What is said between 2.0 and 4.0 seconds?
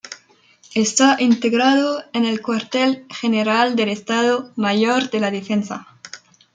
en el Cuartel General del